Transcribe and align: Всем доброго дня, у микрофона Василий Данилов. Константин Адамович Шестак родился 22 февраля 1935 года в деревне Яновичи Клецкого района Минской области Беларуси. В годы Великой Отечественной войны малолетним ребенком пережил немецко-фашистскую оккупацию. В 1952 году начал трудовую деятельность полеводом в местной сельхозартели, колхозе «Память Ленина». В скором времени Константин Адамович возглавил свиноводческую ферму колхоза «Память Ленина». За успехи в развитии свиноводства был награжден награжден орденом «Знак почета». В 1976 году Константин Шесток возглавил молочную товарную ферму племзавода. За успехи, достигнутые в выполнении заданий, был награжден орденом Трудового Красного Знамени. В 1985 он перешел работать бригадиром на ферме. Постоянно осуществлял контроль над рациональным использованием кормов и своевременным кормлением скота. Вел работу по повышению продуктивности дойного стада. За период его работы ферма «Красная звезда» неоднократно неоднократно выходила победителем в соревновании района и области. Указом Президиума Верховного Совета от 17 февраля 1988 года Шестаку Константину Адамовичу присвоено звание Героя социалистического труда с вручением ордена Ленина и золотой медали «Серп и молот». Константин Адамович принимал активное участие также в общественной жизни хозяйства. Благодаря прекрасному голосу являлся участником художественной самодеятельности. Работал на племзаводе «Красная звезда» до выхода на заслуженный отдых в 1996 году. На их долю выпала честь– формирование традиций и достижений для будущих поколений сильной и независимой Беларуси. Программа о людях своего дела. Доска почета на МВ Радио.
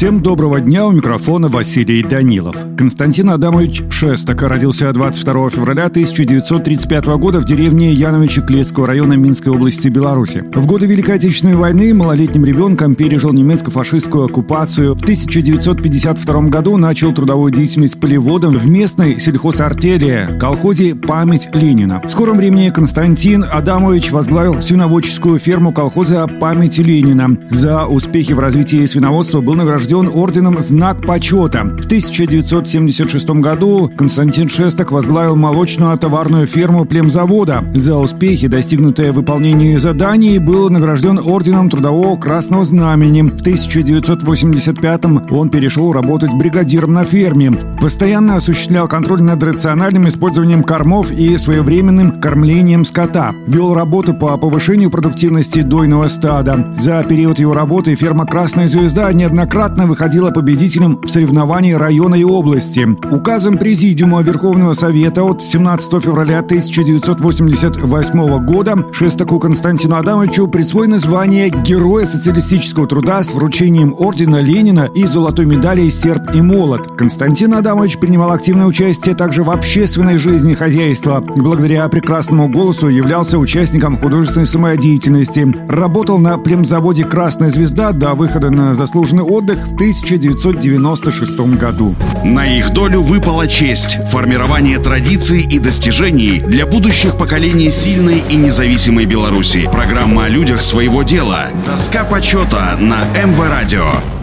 Всем 0.00 0.22
доброго 0.22 0.62
дня, 0.62 0.86
у 0.86 0.92
микрофона 0.92 1.48
Василий 1.48 2.02
Данилов. 2.02 2.56
Константин 2.78 3.28
Адамович 3.28 3.82
Шестак 3.90 4.40
родился 4.40 4.90
22 4.90 5.50
февраля 5.50 5.84
1935 5.84 7.04
года 7.18 7.38
в 7.38 7.44
деревне 7.44 7.92
Яновичи 7.92 8.40
Клецкого 8.40 8.86
района 8.86 9.12
Минской 9.12 9.52
области 9.52 9.88
Беларуси. 9.88 10.42
В 10.54 10.66
годы 10.66 10.86
Великой 10.86 11.16
Отечественной 11.16 11.56
войны 11.56 11.92
малолетним 11.92 12.46
ребенком 12.46 12.94
пережил 12.94 13.34
немецко-фашистскую 13.34 14.24
оккупацию. 14.24 14.94
В 14.94 15.02
1952 15.02 16.42
году 16.44 16.78
начал 16.78 17.12
трудовую 17.12 17.52
деятельность 17.52 18.00
полеводом 18.00 18.56
в 18.56 18.70
местной 18.70 19.20
сельхозартели, 19.20 20.34
колхозе 20.40 20.94
«Память 20.94 21.50
Ленина». 21.52 22.00
В 22.02 22.08
скором 22.08 22.38
времени 22.38 22.70
Константин 22.70 23.44
Адамович 23.44 24.12
возглавил 24.12 24.62
свиноводческую 24.62 25.38
ферму 25.38 25.74
колхоза 25.74 26.26
«Память 26.26 26.78
Ленина». 26.78 27.36
За 27.50 27.84
успехи 27.84 28.32
в 28.32 28.38
развитии 28.38 28.86
свиноводства 28.86 29.42
был 29.42 29.56
награжден 29.56 29.89
награжден 29.90 30.20
орденом 30.20 30.60
«Знак 30.60 31.04
почета». 31.04 31.64
В 31.64 31.86
1976 31.86 33.30
году 33.40 33.90
Константин 33.96 34.48
Шесток 34.48 34.92
возглавил 34.92 35.34
молочную 35.34 35.96
товарную 35.98 36.46
ферму 36.46 36.84
племзавода. 36.84 37.64
За 37.74 37.96
успехи, 37.96 38.46
достигнутые 38.46 39.10
в 39.10 39.16
выполнении 39.16 39.76
заданий, 39.76 40.38
был 40.38 40.70
награжден 40.70 41.18
орденом 41.18 41.68
Трудового 41.68 42.16
Красного 42.16 42.62
Знамени. 42.62 43.22
В 43.22 43.40
1985 43.40 45.04
он 45.30 45.48
перешел 45.48 45.92
работать 45.92 46.34
бригадиром 46.34 46.92
на 46.92 47.04
ферме. 47.04 47.52
Постоянно 47.80 48.36
осуществлял 48.36 48.86
контроль 48.86 49.22
над 49.22 49.42
рациональным 49.42 50.06
использованием 50.06 50.62
кормов 50.62 51.10
и 51.10 51.36
своевременным 51.36 52.20
кормлением 52.20 52.84
скота. 52.84 53.32
Вел 53.46 53.74
работу 53.74 54.14
по 54.14 54.36
повышению 54.36 54.90
продуктивности 54.90 55.62
дойного 55.62 56.06
стада. 56.06 56.72
За 56.74 57.02
период 57.02 57.40
его 57.40 57.54
работы 57.54 57.96
ферма 57.96 58.24
«Красная 58.24 58.68
звезда» 58.68 59.12
неоднократно 59.12 59.79
неоднократно 59.80 59.86
выходила 59.86 60.30
победителем 60.30 61.00
в 61.02 61.08
соревновании 61.08 61.72
района 61.72 62.16
и 62.16 62.24
области. 62.24 62.86
Указом 63.10 63.56
Президиума 63.56 64.20
Верховного 64.22 64.74
Совета 64.74 65.24
от 65.24 65.42
17 65.42 66.02
февраля 66.02 66.40
1988 66.40 68.44
года 68.44 68.76
Шестаку 68.92 69.38
Константину 69.38 69.96
Адамовичу 69.96 70.48
присвоено 70.48 70.98
звание 70.98 71.48
Героя 71.50 72.04
социалистического 72.06 72.86
труда 72.86 73.22
с 73.22 73.34
вручением 73.34 73.94
ордена 73.98 74.40
Ленина 74.40 74.90
и 74.94 75.06
золотой 75.06 75.46
медали 75.46 75.88
«Серп 75.88 76.34
и 76.34 76.42
молот». 76.42 76.86
Константин 76.96 77.54
Адамович 77.54 77.98
принимал 77.98 78.32
активное 78.32 78.66
участие 78.66 79.14
также 79.14 79.42
в 79.42 79.50
общественной 79.50 80.18
жизни 80.18 80.54
хозяйства. 80.54 81.24
Благодаря 81.36 81.88
прекрасному 81.88 82.48
голосу 82.48 82.88
являлся 82.88 83.38
участником 83.38 83.96
художественной 83.96 84.46
самодеятельности. 84.46 85.46
Работал 85.68 86.18
на 86.18 86.36
племзаводе 86.38 87.04
«Красная 87.04 87.50
звезда» 87.50 87.92
до 87.92 88.14
выхода 88.14 88.50
на 88.50 88.74
заслуженный 88.74 89.24
отдых 89.24 89.69
в 89.70 89.74
1996 89.74 91.38
году. 91.56 91.94
На 92.24 92.46
их 92.46 92.70
долю 92.70 93.02
выпала 93.02 93.46
честь– 93.46 93.98
формирование 94.10 94.78
традиций 94.78 95.42
и 95.42 95.58
достижений 95.58 96.40
для 96.40 96.66
будущих 96.66 97.16
поколений 97.16 97.70
сильной 97.70 98.22
и 98.28 98.36
независимой 98.36 99.06
Беларуси. 99.06 99.68
Программа 99.70 100.24
о 100.24 100.28
людях 100.28 100.60
своего 100.60 101.02
дела. 101.02 101.48
Доска 101.64 102.04
почета 102.04 102.76
на 102.78 103.04
МВ 103.24 103.38
Радио. 103.48 104.19